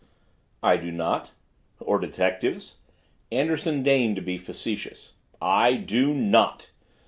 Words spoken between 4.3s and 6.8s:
facetious. "I DO NOT!"